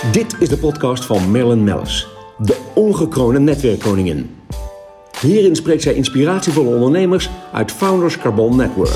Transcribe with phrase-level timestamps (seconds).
[0.00, 2.08] Dit is de podcast van Marilyn Mellis,
[2.38, 4.36] de ongekroonde netwerkkoningin.
[5.20, 8.94] Hierin spreekt zij inspiratievolle ondernemers uit Founders Carbon Network.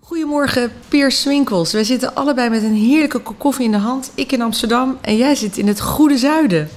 [0.00, 1.72] Goedemorgen, Piers Swinkels.
[1.72, 4.12] Wij zitten allebei met een heerlijke kop koffie in de hand.
[4.14, 6.68] Ik in Amsterdam en jij zit in het goede zuiden.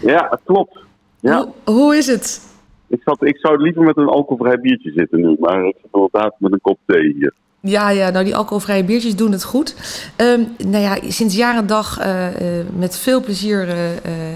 [0.00, 0.78] Ja, dat klopt.
[1.20, 1.36] Ja.
[1.64, 2.50] Hoe, hoe is het?
[2.92, 6.34] Ik, zat, ik zou liever met een alcoholvrij biertje zitten nu, maar ik zit inderdaad
[6.38, 7.32] met een kop thee hier.
[7.64, 9.74] Ja, ja, nou die alcoholvrije biertjes doen het goed.
[10.16, 13.76] Ehm, nou ja, sinds jaar en dag eh, eh, met veel plezier eh,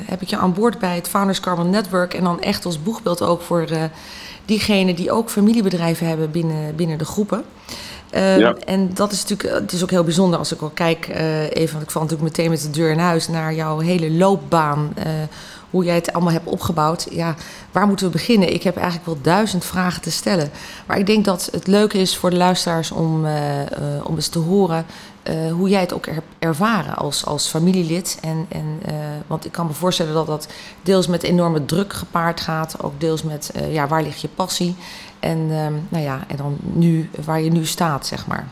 [0.05, 2.15] heb ik je aan boord bij het Founders Carbon Network.
[2.15, 3.67] En dan echt als boegbeeld ook voor
[4.45, 7.43] diegenen die ook familiebedrijven hebben binnen, binnen de groepen.
[8.11, 8.55] Ehm, Ja.
[8.67, 11.09] En dat is natuurlijk, het is ook heel bijzonder als ik al kijk,
[11.51, 14.95] even, want ik val natuurlijk meteen met de deur in huis naar jouw hele loopbaan.
[15.77, 17.07] Hoe jij het allemaal hebt opgebouwd.
[17.11, 17.35] Ja,
[17.73, 18.53] waar moeten we beginnen?
[18.53, 20.51] Ik heb eigenlijk wel duizend vragen te stellen.
[20.87, 24.29] Maar ik denk dat het leuke is voor de luisteraars om, eh, eh, om eens
[24.29, 24.85] te horen
[25.23, 28.19] eh, hoe jij het ook hebt ervaren als, als familielid.
[28.23, 28.65] En, en,
[29.27, 30.53] want ik kan me voorstellen dat dat
[30.83, 32.77] deels met enorme druk gepaard gaat.
[32.83, 34.75] Ook deels met ja, waar ligt je passie.
[35.21, 38.47] En, ehm, nou ja, en dan nu, waar je nu staat, zeg maar.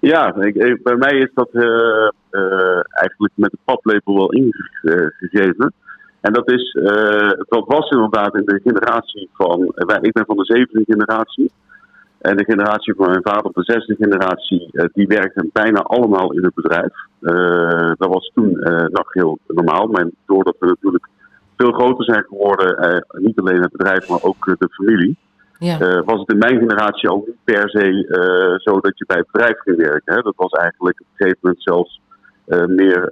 [0.00, 0.32] Ja,
[0.82, 1.50] bij mij is dat
[2.90, 5.72] eigenlijk met de paplepel wel ingegeven.
[6.20, 10.24] En dat is, eh, dat was inderdaad in de generatie van, eh, wij, ik ben
[10.26, 11.50] van de zevende generatie.
[12.18, 16.44] En de generatie van mijn vader, de zesde generatie, eh, die werkten bijna allemaal in
[16.44, 16.92] het bedrijf.
[17.98, 18.50] Dat was toen
[18.90, 19.86] nog heel normaal.
[19.86, 21.08] Maar doordat we natuurlijk
[21.56, 25.16] veel groter zijn geworden, niet alleen het bedrijf, maar ook de familie.
[25.58, 29.30] Ja, was het in mijn generatie al niet per se zo dat je bij het
[29.32, 30.14] bedrijf ging werken.
[30.14, 30.22] Hè?
[30.22, 32.00] Dat was eigenlijk op een gegeven moment zelfs
[32.66, 33.08] meer,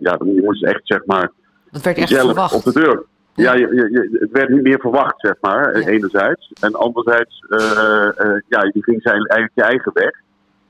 [0.00, 1.30] ja, je moest echt zeg maar
[1.76, 2.54] dat werd echt verwacht.
[2.54, 3.02] op de deur.
[3.34, 5.86] Ja, je, je, je- het werd niet meer verwacht, zeg maar, Ja.
[5.86, 6.52] enerzijds.
[6.60, 7.58] En anderzijds, eh,
[8.06, 10.10] eh, ja, je ging zijn, eigenlijk je eigen weg.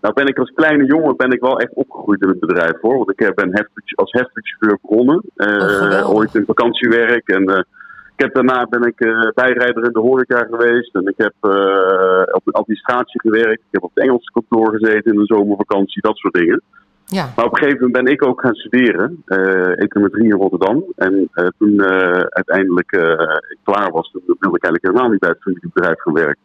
[0.01, 2.97] Nou ben ik als kleine jongen ben ik wel echt opgegroeid in het bedrijf hoor.
[2.97, 5.23] Want ik eh, ben heftig, als heftigchauffeur begonnen.
[5.37, 7.29] Oh, ooit in vakantiewerk.
[7.29, 7.43] En
[8.17, 8.97] ik heb, daarna ben ik
[9.35, 10.95] bijrijder in de horeca geweest.
[10.95, 11.35] En ik heb
[12.35, 13.61] op de administratie gewerkt.
[13.61, 16.03] Ik heb op het Engelse kantoor gezeten in de zomervakantie.
[16.03, 16.63] Dat soort dingen.
[17.09, 19.23] Ja, Maar op een gegeven moment ben ik ook gaan studeren.
[19.27, 20.85] eh econometrie in Rotterdam.
[20.97, 25.29] En eh, toen eh, uiteindelijk ik klaar was, toen wilde ik eigenlijk helemaal niet bij
[25.29, 26.43] het familiebedrijf gaan werken.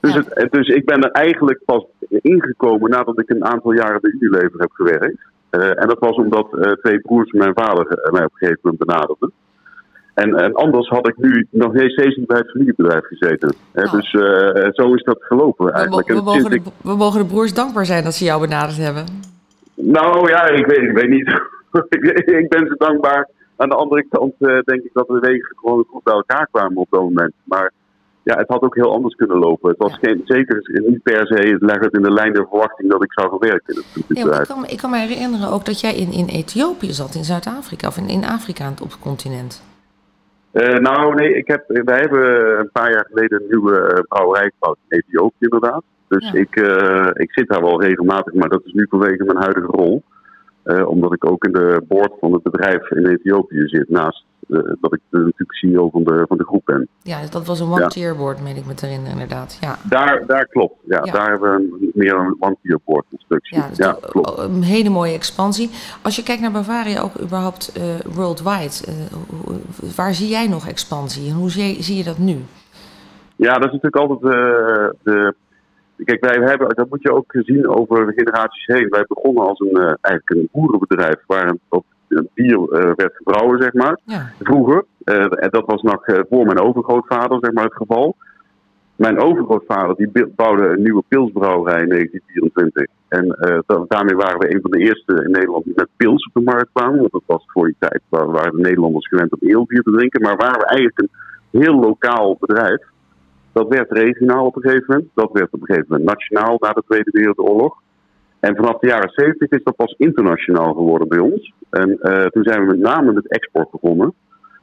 [0.00, 0.22] Dus, Ja.
[0.28, 4.60] het, dus ik ben er eigenlijk pas ingekomen nadat ik een aantal jaren bij Unilever
[4.60, 5.18] heb gewerkt.
[5.50, 6.48] En dat was omdat
[6.82, 9.32] twee broers van mijn vader mij op een gegeven moment benaderden.
[10.14, 13.54] En, en anders had ik nu nog steeds niet bij het familiebedrijf gezeten.
[13.72, 13.90] Nou.
[13.90, 14.10] Dus
[14.76, 16.08] zo is dat gelopen eigenlijk.
[16.08, 19.04] we, mogen de, we mogen de broers dankbaar zijn dat ze jou benaderd hebben.
[19.74, 21.28] Nou ja, ik weet, ik weet niet.
[22.40, 23.28] ik ben ze dankbaar.
[23.56, 26.76] Aan de andere kant eh, denk ik dat de wegen gewoon goed bij elkaar kwamen
[26.76, 27.32] op dat moment.
[27.44, 27.70] Maar
[28.22, 29.68] ja, het had ook heel anders kunnen lopen.
[29.70, 30.08] Het was Ja.
[30.08, 33.12] geen, zeker niet per se, het leg het in de lijn der verwachting dat ik
[33.12, 35.94] zou gaan werken Ja, maar ik, kan, me- ik kan me herinneren ook dat jij
[35.94, 39.62] in, in Ethiopië zat, in Zuid-Afrika of in, in Afrika op het continent.
[40.50, 44.50] Eh, nou nee, ik heb, wij hebben een paar jaar geleden een nieuwe eh, brouwerij
[44.58, 45.82] gebouwd in Ethiopië inderdaad.
[46.08, 46.40] Dus Ja.
[46.40, 50.02] ik, eh, ik zit daar wel regelmatig, maar dat is nu vanwege mijn huidige rol.
[50.62, 54.58] Eh, omdat ik ook in de board van het bedrijf in Ethiopië zit, naast eh,
[54.80, 56.88] dat ik natuurlijk CEO van de, van de groep ben.
[57.02, 59.58] Ja, dus dat was een one-tier board, meen ik me te herinneren, inderdaad.
[59.60, 61.12] Ja, Daar, daar klopt, ja, Ja.
[61.12, 63.56] daar hebben we meer een one-tier board constructie.
[63.56, 64.38] ja, Ja, dat- klopt.
[64.38, 65.70] een hele mooie expansie.
[66.02, 67.72] Als je kijkt naar Bavaria, ook überhaupt
[68.14, 68.70] worldwide,
[69.96, 72.36] waar zie jij nog expansie en hoe zie, zie je dat nu?
[73.36, 74.20] Ja, dat is natuurlijk altijd
[75.02, 75.34] de.
[76.04, 78.88] Kijk, wij hebben, dat moet je ook zien over generaties heen.
[78.88, 83.62] Wij begonnen als een, eh, eigenlijk een boerenbedrijf waar een, een bier eh, werd gebrouwen,
[83.62, 84.84] zeg maar, Ja, vroeger.
[85.04, 88.16] Eh, en dat was nog voor mijn overgrootvader, zeg maar, het geval.
[88.96, 92.86] Mijn overgrootvader die bouwde een nieuwe pilsbrouwerij in 1924.
[93.08, 93.26] En
[93.66, 96.50] da- daarmee waren we een van de eerste in Nederland die met pils op de
[96.50, 96.98] markt kwamen.
[96.98, 100.22] Want dat was voor die tijd, waar waren de Nederlanders gewend om eelbier te drinken.
[100.22, 102.82] Maar waren we eigenlijk een heel lokaal bedrijf.
[103.54, 105.08] Dat werd regionaal op een gegeven moment.
[105.14, 107.82] Dat werd op een gegeven moment nationaal na de Tweede Wereldoorlog.
[108.40, 111.52] En vanaf de jaren 70 is dat pas internationaal geworden bij ons.
[111.70, 114.14] En eh, toen zijn we met name met export begonnen.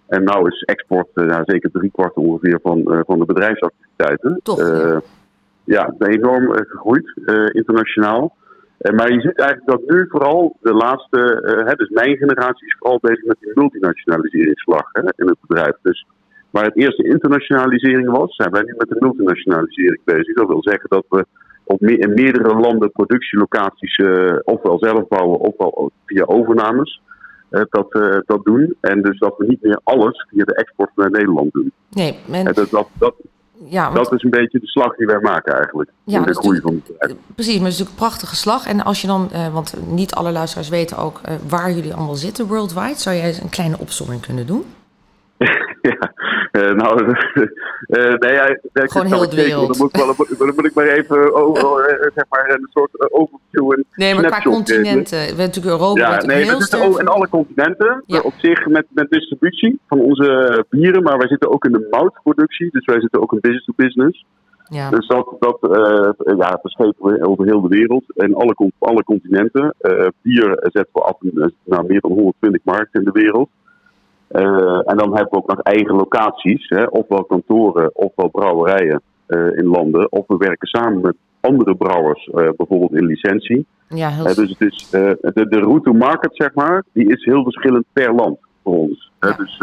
[0.07, 4.39] En nu is export eh, ja, zeker driekwart ongeveer van, eh, van de bedrijfsactiviteiten.
[4.43, 5.01] Toch, ja.
[5.63, 7.11] ja, enorm gegroeid,
[7.51, 8.35] internationaal.
[8.77, 11.19] Maar je ziet eigenlijk dat nu vooral de laatste,
[11.67, 15.75] hè, dus mijn generatie is vooral bezig met die multinationaliseringsslag hè, in het bedrijf.
[15.81, 16.05] Dus
[16.51, 20.35] waar het eerste internationalisering was, zijn wij nu met de multinationalisering bezig.
[20.35, 21.25] Dat wil zeggen dat we
[21.63, 27.01] op me- in meerdere landen productielocaties eh, ofwel zelf bouwen ofwel via overnames.
[27.49, 27.91] dat,
[28.25, 28.75] dat doen.
[28.81, 31.71] En dus dat we niet meer alles via de export naar Nederland doen.
[31.89, 32.45] Nee, en...
[32.45, 33.13] dat, dat, dat,
[33.65, 33.95] ja, want...
[33.95, 35.89] dat is een beetje de slag die wij maken eigenlijk.
[36.03, 37.15] Ja, in de groei van het.
[37.35, 38.67] Precies, maar het is natuurlijk een prachtige slag.
[38.67, 42.99] En als je dan, want niet alle luisteraars weten ook waar jullie allemaal zitten worldwide,
[42.99, 44.65] zou jij een kleine opzomming kunnen doen?
[46.61, 49.67] Uh, nou, uh, nee, ja, gewoon heel het wereld.
[49.67, 51.85] Dan moet, dan moet ik maar even oh, oh,
[52.15, 55.17] zeg maar, een soort overview en Nee, maar qua continenten.
[55.17, 56.97] We hebben natuurlijk Europa ja, nee, heel sterk.
[56.97, 58.19] En alle continenten ja.
[58.19, 61.03] op zich met, met distributie van onze bieren.
[61.03, 62.69] Maar wij zitten ook in de moutproductie.
[62.71, 64.25] Dus wij zitten ook in business to business.
[64.69, 64.89] Ja.
[64.89, 69.75] Dus dat, dat uh, ja, verschepen we over heel de wereld en alle, alle continenten.
[70.21, 73.49] Bier zetten we af in nou, meer dan 120 markten in de wereld.
[74.33, 79.57] Uh, en dan hebben we ook nog eigen locaties, hè, ofwel kantoren, ofwel brouwerijen uh,
[79.57, 80.11] in landen.
[80.11, 83.65] Of we werken samen met andere brouwers, uh, bijvoorbeeld in licentie.
[83.87, 84.23] Ja, heel...
[84.23, 88.13] dus het is, de, de route to market, zeg maar, die is heel verschillend per
[88.13, 89.11] land voor ons.
[89.19, 89.31] Ja.
[89.31, 89.59] Dus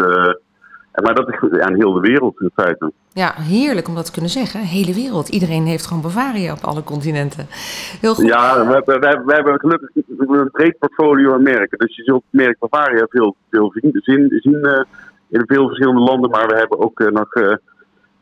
[1.02, 2.92] maar dat is aan heel de wereld in feite.
[3.12, 4.60] Ja, heerlijk om dat te kunnen zeggen.
[4.60, 5.28] Hele wereld.
[5.28, 7.46] Iedereen heeft gewoon Bavaria op alle continenten.
[8.00, 8.26] Heel goed.
[8.26, 11.78] Ja, we, we, we hebben gelukkig een breed portfolio aan merken.
[11.78, 14.82] Dus je zult het merk Bavaria veel, veel zien, zien, zien uh,
[15.28, 16.30] in veel verschillende landen.
[16.30, 17.34] Maar we hebben ook uh, nog...
[17.34, 17.54] Uh,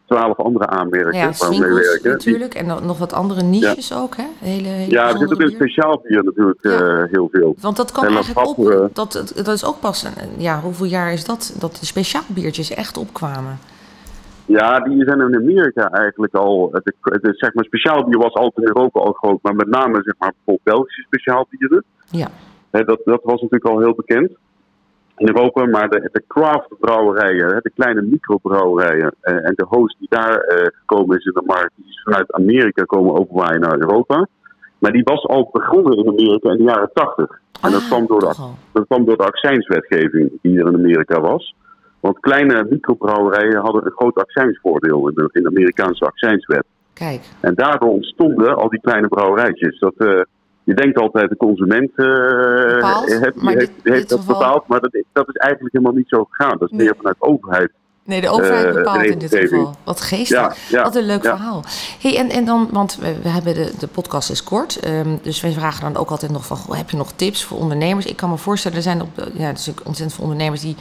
[0.06, 2.10] twaalf andere aanmerken ja, waar we mee werken.
[2.10, 2.54] natuurlijk.
[2.54, 4.24] En nog wat andere niches ook, hè?
[4.38, 6.82] Hele, hele ja, er zit ook in speciaal bier natuurlijk ja.
[6.82, 7.54] uh, heel veel.
[7.60, 8.90] Want dat kan en eigenlijk op.
[8.92, 10.06] Dat, dat is ook pas,
[10.38, 13.58] ja, hoeveel jaar is dat, dat de speciaal biertjes echt opkwamen?
[14.46, 16.68] Ja, die zijn in Amerika eigenlijk al.
[16.72, 20.02] Het, het, zeg maar, speciaal bier was altijd in Europa al groot, maar met name
[20.02, 21.84] zeg maar, bijvoorbeeld Belgische speciaal bieren.
[22.10, 22.28] Ja.
[22.70, 24.30] He, dat, dat was natuurlijk al heel bekend
[25.16, 30.32] in Europa, maar de, de craftbrouwerijen, de kleine microbrouwerijen uh, en de host die daar
[30.32, 34.26] uh, gekomen is in de markt, die is vanuit Amerika komen overwaaien naar Europa.
[34.78, 37.40] Maar die was al begonnen in Amerika in de jaren 80.
[37.62, 38.34] En dat, ah, kwam door de,
[38.72, 41.54] dat kwam door de accijnswetgeving die er in Amerika was.
[42.06, 46.64] Want kleine microbrouwerijen hadden een groot accijnsvoordeel in de, in de Amerikaanse accijnswet.
[46.92, 47.20] Kijk.
[47.40, 49.78] En daardoor ontstonden al die kleine brouwerijtjes.
[49.78, 50.20] Dat, uh,
[50.64, 55.34] je denkt altijd de consument uh, heeft, heeft, heeft dat bepaald, maar dat, dat, is
[55.34, 56.58] eigenlijk helemaal niet zo gegaan.
[56.58, 57.70] Dat is meer vanuit de overheid.
[58.04, 59.74] Nee, de overheid uh, bepaalt in dit geval.
[59.84, 60.70] Wat geestig.
[60.70, 61.62] Wat een leuk verhaal.
[62.00, 64.88] Hey, en, en dan, want we, hebben de, de podcast is kort.
[64.88, 68.06] Um, dus wij vragen dan ook altijd nog van, heb je nog tips voor ondernemers?
[68.06, 70.76] Ik kan me voorstellen, er zijn op, ja, zijn ontzettend veel ondernemers die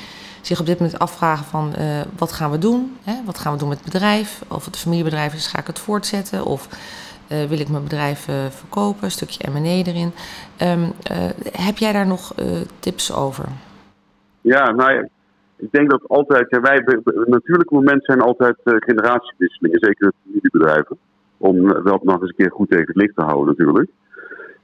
[0.48, 2.98] zich op dit moment afvragen van, uh, wat gaan we doen?
[3.04, 3.14] Hè?
[3.26, 4.42] Wat gaan we doen met het bedrijf?
[4.48, 6.46] Of het familiebedrijf is, ga ik het voortzetten?
[6.46, 6.68] Of
[7.32, 10.12] uh, wil ik mijn bedrijf uh, verkopen, een stukje M&A erin.
[10.62, 10.90] Uh,
[11.52, 12.34] heb jij daar nog
[12.80, 13.46] tips over?
[14.42, 15.10] Ja, nou
[15.58, 16.84] ik denk dat altijd, ja, wij,
[17.26, 20.98] natuurlijk moment zijn altijd generatiewisselingen, zeker familiebedrijven.
[21.38, 23.90] Om dat nog eens een keer goed tegen het licht te houden natuurlijk.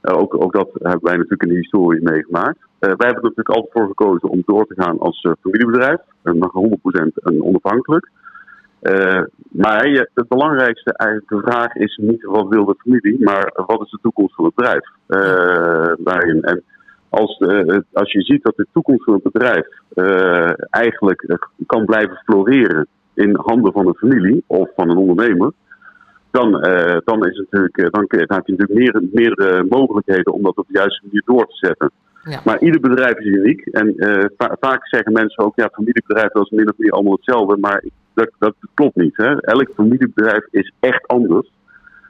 [0.02, 2.58] ook, ook dat hebben wij natuurlijk in de historie meegemaakt.
[2.88, 6.00] Wij hebben er natuurlijk altijd voor gekozen om door te gaan als familiebedrijf.
[6.22, 8.10] nog 100% onafhankelijk.
[8.82, 13.82] Uh, maar je, het belangrijkste eigenlijk vraag is niet wat wil de familie, maar wat
[13.82, 14.84] is de toekomst van het bedrijf
[15.98, 16.42] daarin.
[16.42, 16.62] En
[17.08, 17.38] als,
[17.92, 19.66] als je ziet dat de toekomst van het bedrijf
[20.70, 25.52] eigenlijk kan blijven floreren in handen van een familie of van een ondernemer,
[26.30, 26.50] dan,
[27.04, 30.78] dan, is natuurlijk, dan, dan heb je natuurlijk meer, meer mogelijkheden om dat op de
[30.78, 31.90] juiste manier door te zetten.
[32.24, 32.40] Ja.
[32.44, 33.66] Maar ieder bedrijf is uniek.
[33.66, 33.94] En
[34.60, 37.56] vaak zeggen mensen ook, ja, familiebedrijf dat is min of meer allemaal hetzelfde.
[37.56, 39.16] Maar dat, dat klopt niet.
[39.16, 39.40] Hè?
[39.40, 41.50] Elk familiebedrijf is echt anders.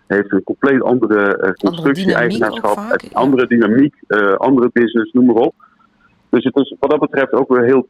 [0.06, 5.54] Heeft een compleet andere uh, constructie, eigenaarschap, andere dynamiek, uh, andere business, noem maar op.
[6.28, 7.86] Dus het is wat dat betreft ook weer heel.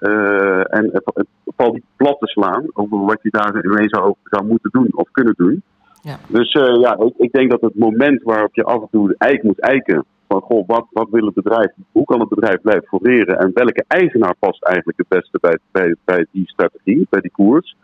[0.00, 1.26] Uh, en het,
[1.56, 5.34] valt niet plat te slaan over wat je daarmee zou, zou moeten doen of kunnen
[5.36, 5.62] doen.
[6.02, 6.18] Ja.
[6.28, 9.42] Dus ja, ik, ik, denk dat het moment waarop je af en toe de eik
[9.42, 13.38] moet eiken van goh, wat, wat wil het bedrijf, hoe kan het bedrijf blijven floreren
[13.38, 17.76] en welke eigenaar past eigenlijk het beste bij, bij, bij die strategie, bij die koers.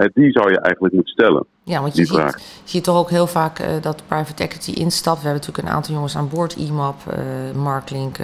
[0.00, 1.44] Uh, die zou je eigenlijk moeten stellen.
[1.62, 5.20] Ja, want je ziet, je ziet toch ook heel vaak uh, dat private equity instapt.
[5.20, 8.16] We hebben natuurlijk een aantal jongens aan boord, IMAP, uh, Marklink,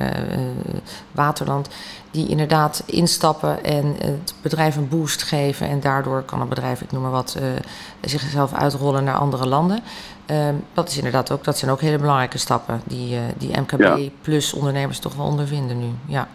[1.12, 1.68] Waterland,
[2.10, 5.68] die inderdaad instappen en het bedrijf een boost geven.
[5.68, 7.40] En daardoor kan het bedrijf, ik noem maar wat,
[8.00, 9.80] zichzelf uitrollen naar andere landen.
[10.26, 14.52] Ehm, dat is inderdaad ook, dat zijn ook hele belangrijke stappen die, die MKB plus
[14.52, 15.90] ondernemers toch wel ondervinden nu.
[16.06, 16.28] Ja,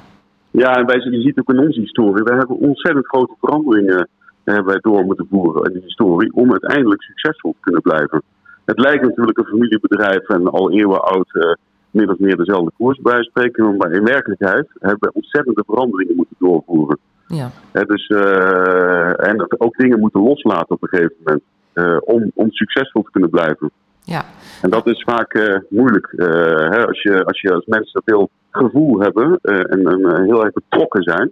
[0.51, 4.09] ja en wij, je ziet ook in onze historie, wij hebben ontzettend grote veranderingen
[4.43, 8.21] hebben wij door moeten voeren in de historie om uiteindelijk succesvol te kunnen blijven.
[8.65, 11.53] Het lijkt natuurlijk een familiebedrijf en al eeuwen oud uh,
[11.91, 16.35] min of meer dezelfde koers bij spreken, maar in werkelijkheid hebben we ontzettende veranderingen moeten
[16.39, 16.97] doorvoeren.
[17.27, 17.51] Ja.
[17.71, 21.43] dus, uh, en ook dingen moeten loslaten op een gegeven moment.
[21.73, 23.71] Uh, om, om succesvol te kunnen blijven.
[24.03, 24.23] Ja.
[24.61, 26.13] En dat is vaak moeilijk.
[26.15, 31.03] Hè, als, je, als je als mensen veel gevoel hebben en, en heel erg betrokken
[31.03, 31.31] zijn,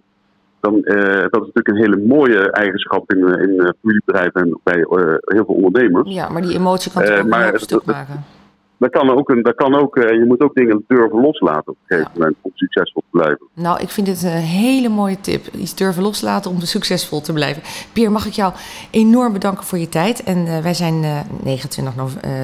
[0.59, 4.85] dan uh, dat is natuurlijk een hele mooie eigenschap in, in familiebedrijven en bij
[5.21, 6.13] heel veel ondernemers.
[6.13, 8.38] Ja, maar die emotie kan het ook maar, een stuk maken dat
[8.87, 11.95] kan ook, een, dat kan ook uh, je moet ook dingen durven loslaten op een
[11.95, 13.47] gegeven moment om succesvol te blijven.
[13.53, 15.47] Nou, ik vind dit een hele mooie tip.
[15.47, 17.61] Iets durven loslaten om succesvol te blijven.
[17.93, 18.53] Pier, mag ik jou
[18.91, 20.23] enorm bedanken voor je tijd.
[20.23, 21.93] En uh, wij zijn uh, 29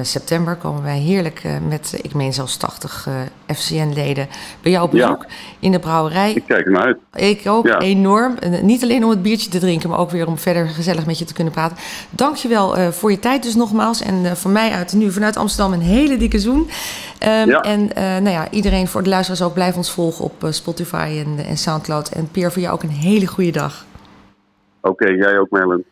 [0.02, 3.08] september, komen wij heerlijk met, ik meen zelfs 80
[3.54, 4.28] FCN-leden
[4.62, 5.34] bij jou op bezoek ja.
[5.60, 6.32] in de brouwerij.
[6.32, 6.98] Ik kijk er uit.
[7.14, 7.78] Ik ook, ja.
[7.78, 8.34] enorm.
[8.62, 11.24] niet alleen om het biertje te drinken, maar ook weer om verder gezellig met je
[11.24, 11.76] te kunnen praten.
[12.10, 14.02] Dankjewel uh, voor je tijd dus nogmaals.
[14.02, 16.58] En van mij uit nu vanuit Amsterdam een hele dikke zoen.
[16.58, 17.60] Um, ja.
[17.60, 21.44] En uh, nou ja, iedereen voor de luisteraars ook blijf ons volgen op Spotify en,
[21.44, 22.08] en Soundcloud.
[22.08, 23.84] En Pierre, voor jou ook een hele goede dag.
[24.80, 25.84] Oké, okay, jij ook Merlin.